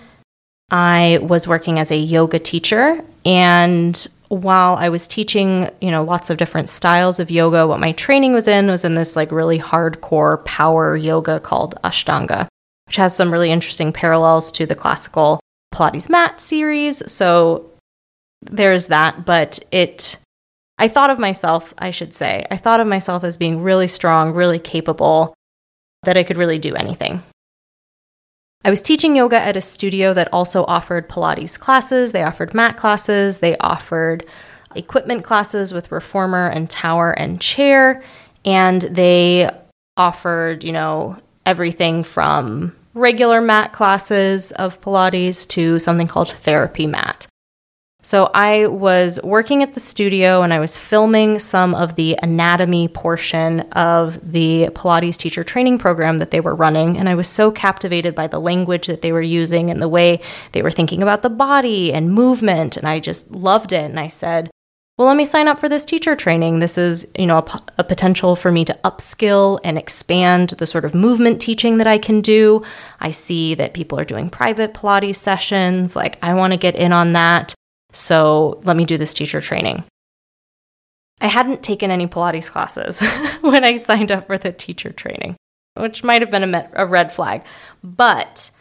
I 0.69 1.17
was 1.23 1.47
working 1.47 1.79
as 1.79 1.89
a 1.89 1.97
yoga 1.97 2.37
teacher. 2.37 3.03
And 3.25 4.07
while 4.27 4.75
I 4.75 4.89
was 4.89 5.07
teaching, 5.07 5.71
you 5.81 5.89
know, 5.89 6.03
lots 6.03 6.29
of 6.29 6.37
different 6.37 6.69
styles 6.69 7.19
of 7.19 7.31
yoga, 7.31 7.65
what 7.65 7.79
my 7.79 7.93
training 7.93 8.33
was 8.33 8.47
in 8.47 8.67
was 8.67 8.85
in 8.85 8.93
this 8.93 9.15
like 9.15 9.31
really 9.31 9.57
hardcore 9.57 10.45
power 10.45 10.95
yoga 10.95 11.39
called 11.39 11.73
Ashtanga, 11.83 12.47
which 12.85 12.97
has 12.97 13.15
some 13.15 13.33
really 13.33 13.49
interesting 13.49 13.91
parallels 13.91 14.51
to 14.51 14.67
the 14.67 14.75
classical 14.75 15.39
Pilates 15.73 16.11
mat 16.11 16.39
series. 16.39 17.11
So 17.11 17.71
there's 18.43 18.85
that, 18.85 19.25
but 19.25 19.57
it 19.71 20.17
I 20.77 20.87
thought 20.87 21.09
of 21.09 21.19
myself, 21.19 21.73
I 21.77 21.91
should 21.91 22.13
say, 22.13 22.45
I 22.49 22.57
thought 22.57 22.79
of 22.79 22.87
myself 22.87 23.23
as 23.23 23.37
being 23.37 23.61
really 23.61 23.87
strong, 23.87 24.33
really 24.33 24.59
capable, 24.59 25.33
that 26.03 26.17
I 26.17 26.23
could 26.23 26.37
really 26.37 26.59
do 26.59 26.75
anything. 26.75 27.23
I 28.65 28.69
was 28.69 28.81
teaching 28.81 29.15
yoga 29.15 29.37
at 29.37 29.57
a 29.57 29.61
studio 29.61 30.13
that 30.13 30.29
also 30.31 30.63
offered 30.65 31.09
Pilates 31.09 31.59
classes. 31.59 32.13
They 32.13 32.23
offered 32.23 32.53
mat 32.53 32.77
classes. 32.77 33.39
They 33.39 33.57
offered 33.57 34.25
equipment 34.73 35.23
classes 35.25 35.73
with 35.73 35.91
reformer 35.91 36.47
and 36.47 36.69
tower 36.69 37.11
and 37.11 37.41
chair. 37.41 38.01
And 38.45 38.81
they 38.81 39.49
offered, 39.97 40.63
you 40.63 40.71
know, 40.71 41.17
everything 41.45 42.03
from 42.03 42.73
regular 42.93 43.41
mat 43.41 43.73
classes 43.73 44.51
of 44.53 44.79
Pilates 44.79 45.47
to 45.49 45.77
something 45.77 46.07
called 46.07 46.29
therapy 46.29 46.87
mat. 46.87 47.27
So 48.05 48.29
I 48.33 48.67
was 48.67 49.17
working 49.23 49.63
at 49.63 49.75
the 49.75 49.79
studio 49.79 50.41
and 50.41 50.53
I 50.53 50.59
was 50.59 50.77
filming 50.77 51.39
some 51.39 51.73
of 51.73 51.95
the 51.95 52.19
anatomy 52.21 52.89
portion 52.89 53.61
of 53.71 54.31
the 54.33 54.67
Pilates 54.73 55.15
teacher 55.15 55.43
training 55.43 55.79
program 55.79 56.17
that 56.17 56.29
they 56.29 56.41
were 56.41 56.53
running. 56.53 56.97
And 56.97 57.07
I 57.07 57.15
was 57.15 57.29
so 57.29 57.49
captivated 57.49 58.13
by 58.13 58.27
the 58.27 58.41
language 58.41 58.87
that 58.87 59.01
they 59.01 59.13
were 59.13 59.21
using 59.21 59.71
and 59.71 59.81
the 59.81 59.87
way 59.87 60.19
they 60.51 60.61
were 60.61 60.69
thinking 60.69 61.01
about 61.01 61.21
the 61.21 61.29
body 61.29 61.93
and 61.93 62.13
movement. 62.13 62.75
And 62.75 62.89
I 62.89 62.99
just 62.99 63.31
loved 63.31 63.71
it. 63.71 63.89
And 63.89 63.99
I 63.99 64.09
said, 64.09 64.51
well, 64.97 65.07
let 65.07 65.17
me 65.17 65.25
sign 65.25 65.47
up 65.47 65.59
for 65.59 65.69
this 65.69 65.85
teacher 65.85 66.13
training. 66.13 66.59
This 66.59 66.77
is, 66.77 67.07
you 67.17 67.25
know, 67.25 67.45
a, 67.77 67.83
potential 67.85 68.35
for 68.35 68.51
me 68.51 68.63
to 68.65 68.77
upskill 68.83 69.59
and 69.63 69.77
expand 69.77 70.49
the 70.49 70.67
sort 70.67 70.85
of 70.85 70.93
movement 70.93 71.41
teaching 71.41 71.77
that 71.77 71.87
I 71.87 71.97
can 71.97 72.21
do. 72.21 72.63
I 72.99 73.11
see 73.11 73.55
that 73.55 73.73
people 73.73 73.99
are 73.99 74.05
doing 74.05 74.29
private 74.29 74.73
Pilates 74.73 75.15
sessions. 75.15 75.95
Like, 75.95 76.19
I 76.21 76.33
want 76.33 76.51
to 76.53 76.57
get 76.57 76.75
in 76.75 76.91
on 76.91 77.13
that. 77.13 77.55
So 77.93 78.59
let 78.63 78.75
me 78.75 78.85
do 78.85 78.97
this 78.97 79.13
teacher 79.13 79.39
training. 79.39 79.83
I 81.21 81.27
hadn't 81.27 81.63
taken 81.63 81.89
any 81.89 82.07
Pilates 82.07 82.51
classes 82.51 82.99
when 83.41 83.63
I 83.63 83.77
signed 83.77 84.11
up 84.11 84.27
for 84.27 84.37
the 84.37 84.51
teacher 84.51 84.91
training, 84.91 85.37
which 85.75 86.03
might 86.03 86.21
have 86.21 86.31
been 86.31 86.53
a, 86.53 86.69
a 86.73 86.85
red 86.85 87.13
flag. 87.13 87.43
But 87.81 88.51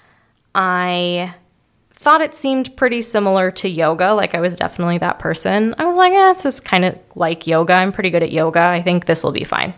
I 0.55 1.35
thought 1.91 2.21
it 2.21 2.35
seemed 2.35 2.77
pretty 2.77 3.01
similar 3.01 3.51
to 3.53 3.69
yoga. 3.69 4.13
Like 4.13 4.35
I 4.35 4.41
was 4.41 4.55
definitely 4.55 4.99
that 4.99 5.19
person. 5.19 5.75
I 5.79 5.87
was 5.87 5.97
like, 5.97 6.13
yeah, 6.13 6.33
this 6.33 6.45
is 6.45 6.61
kind 6.61 6.85
of 6.85 6.99
like 7.17 7.47
yoga. 7.47 7.73
I'm 7.73 7.93
pretty 7.93 8.11
good 8.11 8.23
at 8.23 8.33
yoga. 8.33 8.61
I 8.61 8.83
think 8.83 9.07
this 9.07 9.25
will 9.25 9.33
be 9.33 9.45
fine. 9.45 9.75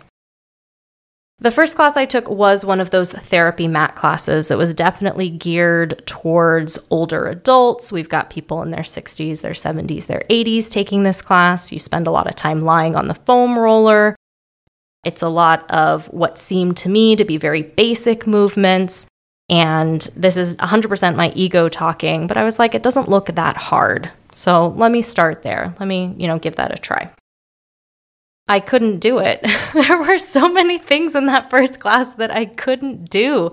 The 1.39 1.51
first 1.51 1.75
class 1.75 1.97
I 1.97 2.05
took 2.05 2.29
was 2.29 2.65
one 2.65 2.79
of 2.79 2.91
those 2.91 3.11
therapy 3.11 3.67
mat 3.67 3.95
classes 3.95 4.47
that 4.47 4.57
was 4.57 4.73
definitely 4.73 5.29
geared 5.29 6.01
towards 6.07 6.79
older 6.89 7.27
adults. 7.27 7.91
We've 7.91 8.07
got 8.07 8.29
people 8.29 8.61
in 8.61 8.71
their 8.71 8.83
60s, 8.83 9.41
their 9.41 9.51
70s, 9.51 10.07
their 10.07 10.23
80s 10.29 10.71
taking 10.71 11.03
this 11.03 11.21
class. 11.21 11.73
You 11.73 11.79
spend 11.79 12.07
a 12.07 12.11
lot 12.11 12.27
of 12.27 12.35
time 12.35 12.61
lying 12.61 12.95
on 12.95 13.09
the 13.09 13.13
foam 13.13 13.59
roller. 13.59 14.15
It's 15.03 15.21
a 15.21 15.29
lot 15.29 15.69
of 15.69 16.07
what 16.07 16.37
seemed 16.37 16.77
to 16.77 16.89
me 16.89 17.17
to 17.17 17.25
be 17.25 17.37
very 17.37 17.63
basic 17.63 18.25
movements. 18.25 19.05
And 19.49 20.01
this 20.15 20.37
is 20.37 20.55
100% 20.55 21.15
my 21.15 21.31
ego 21.35 21.67
talking, 21.67 22.27
but 22.27 22.37
I 22.37 22.45
was 22.45 22.59
like, 22.59 22.73
it 22.73 22.81
doesn't 22.81 23.09
look 23.09 23.27
that 23.27 23.57
hard. 23.57 24.09
So 24.31 24.69
let 24.69 24.91
me 24.91 25.01
start 25.01 25.43
there. 25.43 25.75
Let 25.79 25.87
me, 25.87 26.15
you 26.17 26.27
know, 26.27 26.39
give 26.39 26.55
that 26.55 26.73
a 26.73 26.81
try. 26.81 27.11
I 28.47 28.59
couldn't 28.59 28.99
do 28.99 29.17
it. 29.17 29.43
there 29.73 29.97
were 29.97 30.19
so 30.19 30.47
many 30.51 30.77
things 30.77 31.15
in 31.15 31.25
that 31.25 31.49
first 31.49 31.79
class 31.79 32.13
that 32.13 32.31
I 32.31 32.45
couldn't 32.45 33.09
do. 33.09 33.51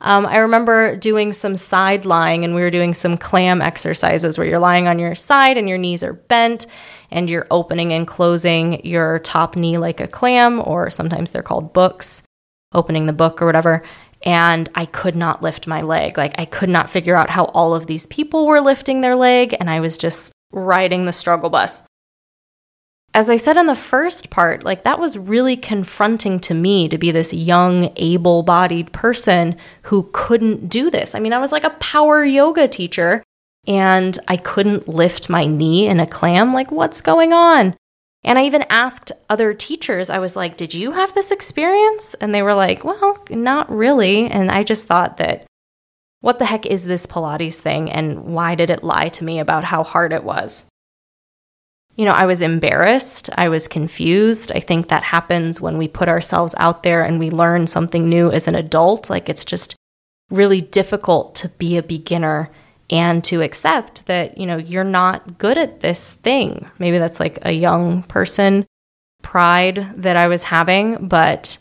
Um, 0.00 0.26
I 0.26 0.38
remember 0.38 0.96
doing 0.96 1.32
some 1.32 1.54
side 1.54 2.04
lying 2.04 2.44
and 2.44 2.56
we 2.56 2.60
were 2.60 2.70
doing 2.70 2.92
some 2.92 3.16
clam 3.16 3.62
exercises 3.62 4.36
where 4.36 4.46
you're 4.46 4.58
lying 4.58 4.88
on 4.88 4.98
your 4.98 5.14
side 5.14 5.56
and 5.56 5.68
your 5.68 5.78
knees 5.78 6.02
are 6.02 6.14
bent 6.14 6.66
and 7.12 7.30
you're 7.30 7.46
opening 7.52 7.92
and 7.92 8.06
closing 8.06 8.84
your 8.84 9.20
top 9.20 9.54
knee 9.54 9.78
like 9.78 10.00
a 10.00 10.08
clam, 10.08 10.60
or 10.64 10.90
sometimes 10.90 11.30
they're 11.30 11.42
called 11.42 11.72
books, 11.72 12.22
opening 12.72 13.06
the 13.06 13.12
book 13.12 13.40
or 13.40 13.46
whatever. 13.46 13.84
And 14.22 14.68
I 14.74 14.86
could 14.86 15.14
not 15.14 15.42
lift 15.42 15.66
my 15.66 15.82
leg. 15.82 16.16
Like, 16.16 16.34
I 16.38 16.46
could 16.46 16.68
not 16.68 16.88
figure 16.88 17.16
out 17.16 17.30
how 17.30 17.46
all 17.46 17.74
of 17.74 17.86
these 17.86 18.06
people 18.06 18.46
were 18.46 18.60
lifting 18.60 19.00
their 19.00 19.16
leg. 19.16 19.54
And 19.58 19.68
I 19.68 19.80
was 19.80 19.98
just 19.98 20.32
riding 20.52 21.04
the 21.04 21.12
struggle 21.12 21.50
bus 21.50 21.82
as 23.14 23.28
I 23.28 23.36
said 23.36 23.56
in 23.56 23.66
the 23.66 23.74
first 23.74 24.30
part, 24.30 24.64
like 24.64 24.84
that 24.84 24.98
was 24.98 25.18
really 25.18 25.56
confronting 25.56 26.40
to 26.40 26.54
me 26.54 26.88
to 26.88 26.96
be 26.96 27.10
this 27.10 27.34
young, 27.34 27.92
able 27.96 28.42
bodied 28.42 28.92
person 28.92 29.56
who 29.82 30.08
couldn't 30.12 30.68
do 30.68 30.90
this. 30.90 31.14
I 31.14 31.18
mean, 31.20 31.34
I 31.34 31.38
was 31.38 31.52
like 31.52 31.64
a 31.64 31.70
power 31.70 32.24
yoga 32.24 32.68
teacher 32.68 33.22
and 33.66 34.18
I 34.28 34.38
couldn't 34.38 34.88
lift 34.88 35.28
my 35.28 35.44
knee 35.44 35.86
in 35.86 36.00
a 36.00 36.06
clam. 36.06 36.54
Like, 36.54 36.72
what's 36.72 37.00
going 37.00 37.32
on? 37.32 37.76
And 38.24 38.38
I 38.38 38.44
even 38.44 38.64
asked 38.70 39.12
other 39.28 39.52
teachers, 39.52 40.08
I 40.08 40.18
was 40.18 40.36
like, 40.36 40.56
Did 40.56 40.74
you 40.74 40.92
have 40.92 41.12
this 41.12 41.30
experience? 41.30 42.14
And 42.14 42.34
they 42.34 42.42
were 42.42 42.54
like, 42.54 42.84
Well, 42.84 43.18
not 43.30 43.70
really. 43.70 44.26
And 44.26 44.50
I 44.50 44.62
just 44.62 44.86
thought 44.86 45.16
that, 45.18 45.44
what 46.20 46.38
the 46.38 46.44
heck 46.44 46.64
is 46.64 46.84
this 46.84 47.06
Pilates 47.06 47.58
thing? 47.58 47.90
And 47.90 48.26
why 48.26 48.54
did 48.54 48.70
it 48.70 48.84
lie 48.84 49.08
to 49.10 49.24
me 49.24 49.40
about 49.40 49.64
how 49.64 49.82
hard 49.82 50.12
it 50.12 50.22
was? 50.22 50.66
You 51.96 52.04
know, 52.04 52.12
I 52.12 52.26
was 52.26 52.40
embarrassed. 52.40 53.28
I 53.34 53.48
was 53.48 53.68
confused. 53.68 54.52
I 54.54 54.60
think 54.60 54.88
that 54.88 55.04
happens 55.04 55.60
when 55.60 55.76
we 55.76 55.88
put 55.88 56.08
ourselves 56.08 56.54
out 56.58 56.82
there 56.82 57.02
and 57.02 57.18
we 57.18 57.30
learn 57.30 57.66
something 57.66 58.08
new 58.08 58.30
as 58.30 58.48
an 58.48 58.54
adult. 58.54 59.10
Like 59.10 59.28
it's 59.28 59.44
just 59.44 59.76
really 60.30 60.60
difficult 60.60 61.34
to 61.36 61.48
be 61.50 61.76
a 61.76 61.82
beginner 61.82 62.50
and 62.88 63.22
to 63.24 63.42
accept 63.42 64.06
that, 64.06 64.38
you 64.38 64.46
know, 64.46 64.56
you're 64.56 64.84
not 64.84 65.38
good 65.38 65.58
at 65.58 65.80
this 65.80 66.14
thing. 66.14 66.70
Maybe 66.78 66.98
that's 66.98 67.20
like 67.20 67.38
a 67.42 67.52
young 67.52 68.02
person 68.04 68.66
pride 69.22 69.92
that 69.96 70.16
I 70.16 70.28
was 70.28 70.44
having, 70.44 71.08
but 71.08 71.58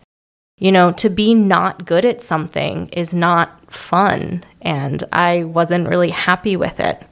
you 0.57 0.71
know, 0.71 0.91
to 0.93 1.09
be 1.09 1.33
not 1.33 1.85
good 1.85 2.05
at 2.05 2.21
something 2.21 2.88
is 2.89 3.13
not 3.13 3.73
fun 3.73 4.43
and 4.61 5.03
I 5.11 5.43
wasn't 5.43 5.89
really 5.89 6.11
happy 6.11 6.55
with 6.55 6.79
it. 6.79 7.03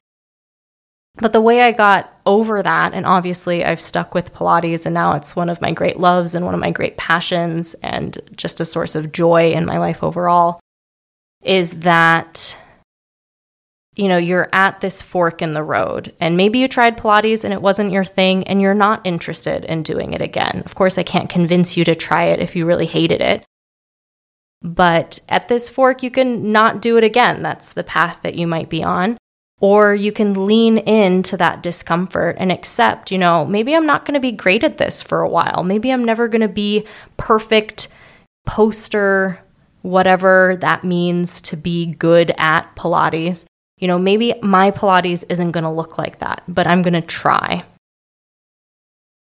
But 1.20 1.34
the 1.34 1.42
way 1.42 1.62
I 1.62 1.72
got 1.72 2.14
over 2.26 2.64
that, 2.64 2.94
and 2.94 3.06
obviously 3.06 3.66
I've 3.66 3.82
stuck 3.82 4.14
with 4.14 4.34
Pilates, 4.34 4.86
and 4.86 4.94
now 4.94 5.14
it's 5.14 5.36
one 5.36 5.50
of 5.50 5.62
my 5.62 5.72
great 5.72 6.00
loves 6.00 6.34
and 6.34 6.46
one 6.46 6.54
of 6.54 6.60
my 6.60 6.72
great 6.72 6.98
passions, 6.98 7.74
and 7.84 8.18
just 8.36 8.60
a 8.60 8.66
source 8.66 8.96
of 8.96 9.12
joy 9.12 9.52
in 9.52 9.66
my 9.66 9.78
life 9.78 10.04
overall, 10.04 10.60
is 11.44 11.82
that 11.82 12.58
you 14.00 14.08
know, 14.08 14.18
you're 14.18 14.48
at 14.54 14.80
this 14.80 15.02
fork 15.02 15.42
in 15.42 15.52
the 15.52 15.62
road, 15.62 16.14
and 16.22 16.38
maybe 16.38 16.58
you 16.58 16.70
tried 16.70 16.98
Pilates 16.98 17.44
and 17.44 17.52
it 17.52 17.62
wasn't 17.62 17.92
your 17.92 18.06
thing, 18.06 18.46
and 18.46 18.62
you're 18.62 18.74
not 18.74 19.06
interested 19.06 19.66
in 19.66 19.84
doing 19.84 20.14
it 20.14 20.22
again. 20.22 20.64
Of 20.66 20.74
course, 20.74 20.98
I 20.98 21.04
can't 21.04 21.30
convince 21.30 21.76
you 21.76 21.84
to 21.84 21.94
try 21.94 22.28
it 22.28 22.40
if 22.40 22.56
you 22.56 22.66
really 22.66 22.86
hated 22.86 23.20
it. 23.20 23.44
But 24.62 25.20
at 25.28 25.50
this 25.50 25.70
fork, 25.70 26.02
you 26.02 26.12
can 26.12 26.54
not 26.54 26.82
do 26.82 26.96
it 26.96 27.04
again. 27.04 27.42
That's 27.42 27.74
the 27.74 27.84
path 27.84 28.20
that 28.22 28.36
you 28.36 28.48
might 28.48 28.70
be 28.70 28.82
on. 28.84 29.18
Or 29.62 29.94
you 29.94 30.12
can 30.12 30.46
lean 30.46 30.78
into 30.78 31.36
that 31.38 31.62
discomfort 31.62 32.38
and 32.40 32.52
accept, 32.52 33.12
you 33.12 33.18
know, 33.18 33.46
maybe 33.46 33.76
I'm 33.76 33.86
not 33.86 34.06
going 34.06 34.14
to 34.14 34.20
be 34.22 34.32
great 34.32 34.64
at 34.64 34.78
this 34.78 35.04
for 35.04 35.22
a 35.22 35.30
while. 35.30 35.64
Maybe 35.64 35.92
I'm 35.92 36.06
never 36.06 36.30
going 36.30 36.42
to 36.42 36.48
be 36.48 36.88
perfect 37.18 37.90
poster, 38.46 39.40
whatever 39.82 40.56
that 40.62 40.84
means 40.84 41.42
to 41.42 41.58
be 41.58 41.88
good 41.88 42.34
at 42.38 42.74
Pilates. 42.76 43.46
You 43.78 43.88
know, 43.88 44.00
maybe 44.00 44.34
my 44.42 44.72
Pilates 44.72 45.24
isn't 45.30 45.52
going 45.52 45.64
to 45.64 45.70
look 45.70 45.98
like 45.98 46.20
that, 46.20 46.44
but 46.48 46.66
I'm 46.66 46.82
going 46.82 46.94
to 46.94 47.02
try. 47.02 47.64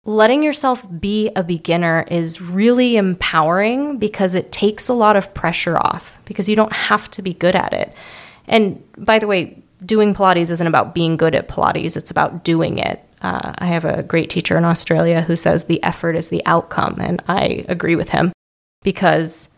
Letting 0.03 0.43
yourself 0.43 0.85
be 0.99 1.31
a 1.35 1.43
beginner 1.43 2.05
is 2.11 2.39
really 2.39 2.95
empowering 2.95 3.97
because 3.97 4.35
it 4.35 4.51
takes 4.51 4.87
a 4.87 4.93
lot 4.93 5.15
of 5.15 5.33
pressure 5.33 5.77
off 5.77 6.19
because 6.25 6.47
you 6.47 6.55
don't 6.55 6.73
have 6.73 7.09
to 7.11 7.21
be 7.21 7.33
good 7.33 7.55
at 7.55 7.73
it. 7.73 7.93
And 8.47 8.83
by 8.97 9.17
the 9.17 9.27
way, 9.27 9.63
doing 9.83 10.13
Pilates 10.13 10.51
isn't 10.51 10.67
about 10.67 10.93
being 10.93 11.17
good 11.17 11.35
at 11.35 11.47
Pilates, 11.47 11.97
it's 11.97 12.11
about 12.11 12.43
doing 12.43 12.77
it. 12.77 13.03
Uh, 13.21 13.53
I 13.57 13.65
have 13.67 13.85
a 13.85 14.03
great 14.03 14.29
teacher 14.29 14.57
in 14.57 14.65
Australia 14.65 15.21
who 15.21 15.35
says 15.35 15.65
the 15.65 15.81
effort 15.83 16.15
is 16.15 16.29
the 16.29 16.45
outcome, 16.45 16.97
and 16.99 17.21
I 17.27 17.65
agree 17.67 17.95
with 17.95 18.09
him 18.09 18.31
because 18.83 19.49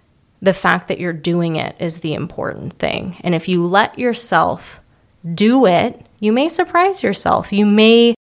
the 0.41 0.53
fact 0.53 0.87
that 0.87 0.99
you're 0.99 1.13
doing 1.13 1.55
it 1.55 1.75
is 1.79 1.99
the 1.99 2.13
important 2.13 2.77
thing. 2.79 3.17
And 3.21 3.33
if 3.33 3.47
you 3.47 3.65
let 3.65 3.97
yourself 3.97 4.81
do 5.33 5.65
it, 5.65 6.05
you 6.19 6.31
may 6.31 6.47
surprise 6.47 7.03
yourself. 7.03 7.51
You 7.51 7.65
may 7.65 8.15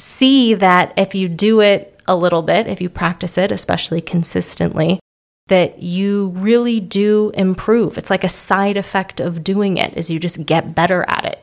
see 0.00 0.54
that 0.54 0.92
if 0.96 1.14
you 1.14 1.28
do 1.28 1.60
it 1.60 2.00
a 2.06 2.16
little 2.16 2.42
bit, 2.42 2.66
if 2.66 2.80
you 2.80 2.88
practice 2.88 3.38
it, 3.38 3.52
especially 3.52 4.00
consistently, 4.00 4.98
that 5.48 5.82
you 5.82 6.28
really 6.36 6.80
do 6.80 7.30
improve. 7.34 7.98
It's 7.98 8.10
like 8.10 8.24
a 8.24 8.28
side 8.28 8.76
effect 8.76 9.20
of 9.20 9.44
doing 9.44 9.76
it 9.76 9.96
is 9.96 10.10
you 10.10 10.18
just 10.18 10.46
get 10.46 10.74
better 10.74 11.04
at 11.08 11.24
it. 11.24 11.42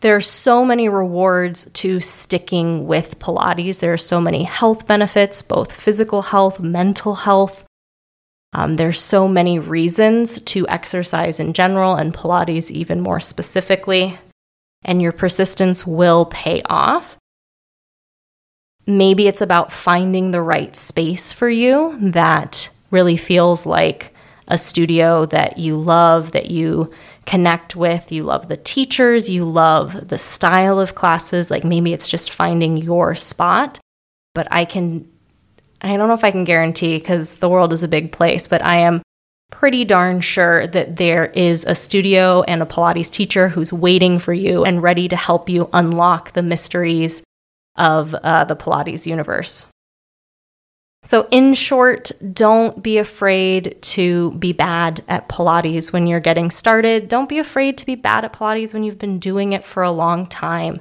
There 0.00 0.14
are 0.14 0.20
so 0.20 0.64
many 0.64 0.88
rewards 0.88 1.70
to 1.72 2.00
sticking 2.00 2.86
with 2.86 3.18
Pilates. 3.18 3.78
There 3.78 3.94
are 3.94 3.98
so 3.98 4.20
many 4.20 4.42
health 4.44 4.86
benefits, 4.86 5.40
both 5.40 5.72
physical 5.72 6.22
health, 6.22 6.60
mental 6.60 7.14
health. 7.14 7.64
Um, 8.52 8.74
there's 8.74 9.00
so 9.00 9.26
many 9.26 9.58
reasons 9.58 10.40
to 10.42 10.68
exercise 10.68 11.40
in 11.40 11.54
general 11.54 11.94
and 11.94 12.12
Pilates 12.12 12.70
even 12.70 13.00
more 13.00 13.20
specifically, 13.20 14.18
and 14.84 15.00
your 15.00 15.12
persistence 15.12 15.86
will 15.86 16.26
pay 16.26 16.62
off. 16.66 17.16
Maybe 18.86 19.26
it's 19.26 19.40
about 19.40 19.72
finding 19.72 20.30
the 20.30 20.42
right 20.42 20.74
space 20.76 21.32
for 21.32 21.48
you 21.48 21.96
that 22.00 22.70
really 22.90 23.16
feels 23.16 23.66
like 23.66 24.14
a 24.48 24.56
studio 24.56 25.26
that 25.26 25.58
you 25.58 25.76
love, 25.76 26.32
that 26.32 26.50
you 26.50 26.92
connect 27.24 27.74
with. 27.74 28.12
You 28.12 28.22
love 28.22 28.48
the 28.48 28.56
teachers, 28.56 29.28
you 29.28 29.44
love 29.44 30.08
the 30.08 30.18
style 30.18 30.78
of 30.78 30.94
classes. 30.94 31.50
Like 31.50 31.64
maybe 31.64 31.92
it's 31.92 32.08
just 32.08 32.30
finding 32.30 32.76
your 32.76 33.14
spot. 33.14 33.80
But 34.34 34.46
I 34.52 34.64
can, 34.64 35.10
I 35.80 35.96
don't 35.96 36.08
know 36.08 36.14
if 36.14 36.24
I 36.24 36.30
can 36.30 36.44
guarantee 36.44 36.98
because 36.98 37.36
the 37.36 37.48
world 37.48 37.72
is 37.72 37.82
a 37.82 37.88
big 37.88 38.12
place, 38.12 38.46
but 38.46 38.62
I 38.62 38.78
am 38.78 39.02
pretty 39.50 39.84
darn 39.84 40.20
sure 40.20 40.66
that 40.68 40.96
there 40.96 41.26
is 41.26 41.64
a 41.64 41.74
studio 41.74 42.42
and 42.42 42.62
a 42.62 42.66
Pilates 42.66 43.10
teacher 43.10 43.48
who's 43.48 43.72
waiting 43.72 44.18
for 44.18 44.32
you 44.32 44.64
and 44.64 44.82
ready 44.82 45.08
to 45.08 45.16
help 45.16 45.48
you 45.48 45.68
unlock 45.72 46.32
the 46.32 46.42
mysteries 46.42 47.22
of 47.76 48.14
uh, 48.14 48.44
the 48.44 48.56
Pilates 48.56 49.06
universe. 49.06 49.68
So, 51.06 51.28
in 51.30 51.54
short, 51.54 52.10
don't 52.32 52.82
be 52.82 52.98
afraid 52.98 53.80
to 53.80 54.32
be 54.32 54.52
bad 54.52 55.04
at 55.06 55.28
Pilates 55.28 55.92
when 55.92 56.08
you're 56.08 56.18
getting 56.18 56.50
started. 56.50 57.06
Don't 57.06 57.28
be 57.28 57.38
afraid 57.38 57.78
to 57.78 57.86
be 57.86 57.94
bad 57.94 58.24
at 58.24 58.32
Pilates 58.32 58.74
when 58.74 58.82
you've 58.82 58.98
been 58.98 59.20
doing 59.20 59.52
it 59.52 59.64
for 59.64 59.84
a 59.84 59.92
long 59.92 60.26
time. 60.26 60.80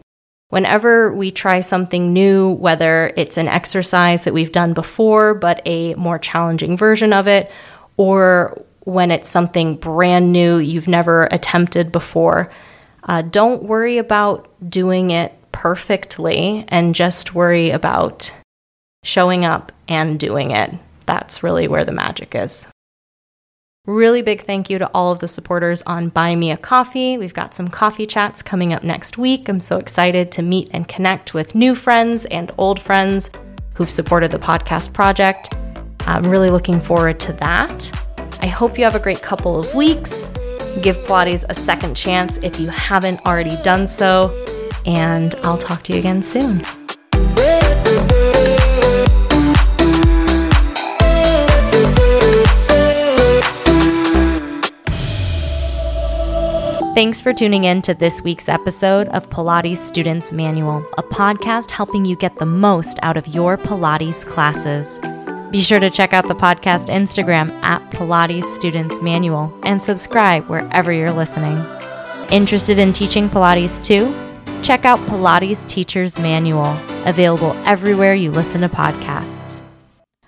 Whenever 0.50 1.14
we 1.14 1.30
try 1.30 1.62
something 1.62 2.12
new, 2.12 2.50
whether 2.50 3.14
it's 3.16 3.38
an 3.38 3.48
exercise 3.48 4.24
that 4.24 4.34
we've 4.34 4.52
done 4.52 4.74
before, 4.74 5.36
but 5.36 5.62
a 5.68 5.94
more 5.94 6.18
challenging 6.18 6.76
version 6.76 7.14
of 7.14 7.28
it, 7.28 7.52
or 7.98 8.66
when 8.80 9.12
it's 9.12 9.30
something 9.30 9.76
brand 9.76 10.32
new 10.32 10.58
you've 10.58 10.88
never 10.88 11.26
attempted 11.26 11.92
before, 11.92 12.50
uh, 13.04 13.22
don't 13.22 13.62
worry 13.62 14.00
about 14.00 14.50
doing 14.68 15.12
it 15.12 15.34
perfectly 15.56 16.66
and 16.68 16.94
just 16.94 17.34
worry 17.34 17.70
about 17.70 18.30
showing 19.06 19.46
up 19.46 19.72
and 19.88 20.20
doing 20.20 20.52
it. 20.52 20.70
That's 21.06 21.44
really 21.44 21.70
where 21.70 21.86
the 21.86 21.94
magic 21.94 22.36
is. 22.36 22.68
Really 23.88 24.22
big 24.22 24.42
thank 24.42 24.70
you 24.70 24.80
to 24.80 24.90
all 24.94 25.14
of 25.14 25.20
the 25.20 25.30
supporters 25.30 25.82
on 25.84 26.10
Buy 26.10 26.36
Me 26.36 26.52
a 26.52 26.58
Coffee. 26.58 27.18
We've 27.18 27.34
got 27.34 27.54
some 27.54 27.70
coffee 27.70 28.06
chats 28.06 28.44
coming 28.44 28.74
up 28.74 28.84
next 28.84 29.18
week. 29.18 29.48
I'm 29.48 29.62
so 29.62 29.78
excited 29.78 30.30
to 30.34 30.42
meet 30.42 30.70
and 30.74 30.90
connect 30.90 31.34
with 31.34 31.56
new 31.56 31.74
friends 31.74 32.26
and 32.26 32.52
old 32.58 32.78
friends 32.78 33.32
who've 33.76 33.90
supported 33.90 34.32
the 34.32 34.40
podcast 34.40 34.92
project. 34.92 35.56
I'm 36.02 36.28
really 36.30 36.50
looking 36.50 36.82
forward 36.82 37.18
to 37.22 37.34
that. 37.34 37.90
I 38.42 38.48
hope 38.48 38.78
you 38.78 38.84
have 38.84 38.96
a 38.96 39.00
great 39.00 39.22
couple 39.22 39.58
of 39.58 39.74
weeks. 39.74 40.28
Give 40.82 40.98
Pilates 41.06 41.46
a 41.48 41.54
second 41.54 41.96
chance 41.96 42.40
if 42.40 42.60
you 42.60 42.68
haven't 42.68 43.26
already 43.26 43.56
done 43.64 43.88
so 43.88 44.34
and 44.86 45.36
I'll 45.44 45.58
talk 45.58 45.84
to 45.84 45.94
you 45.94 46.00
again 46.00 46.24
soon. 46.24 46.64
Thanks 56.96 57.22
for 57.22 57.34
tuning 57.34 57.66
in 57.66 57.82
to 57.82 57.94
this 57.94 58.22
week's 58.22 58.48
episode 58.48 59.10
of 59.10 59.30
Pilates 59.30 59.80
Students 59.80 60.32
Manual, 60.32 60.78
a 60.98 61.04
podcast 61.04 61.70
helping 61.70 62.06
you 62.06 62.16
get 62.16 62.38
the 62.38 62.46
most 62.46 63.00
out 63.02 63.18
of 63.18 63.28
your 63.28 63.58
Pilates 63.58 64.26
classes. 64.26 64.98
Be 65.52 65.62
sure 65.62 65.82
to 65.82 65.90
check 65.90 66.14
out 66.14 66.30
the 66.30 66.34
podcast 66.34 66.88
Instagram 66.88 67.52
at 67.64 67.82
Pilates 67.92 68.46
Students 68.46 69.02
Manual 69.02 69.54
and 69.64 69.84
subscribe 69.84 70.46
wherever 70.46 70.94
you're 70.94 71.12
listening. 71.12 71.58
Interested 72.32 72.80
in 72.80 72.94
teaching 72.94 73.28
Pilates 73.28 73.84
too? 73.84 74.25
Check 74.66 74.84
out 74.84 74.98
Pilates 75.02 75.64
Teacher's 75.68 76.18
Manual, 76.18 76.76
available 77.06 77.54
everywhere 77.66 78.16
you 78.16 78.32
listen 78.32 78.62
to 78.62 78.70
podcasts. 78.70 79.62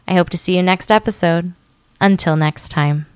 I 0.07 0.13
hope 0.13 0.29
to 0.29 0.37
see 0.37 0.55
you 0.55 0.61
next 0.61 0.91
episode. 0.91 1.53
Until 1.99 2.35
next 2.35 2.69
time. 2.69 3.07